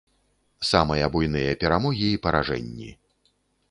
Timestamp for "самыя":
0.69-1.11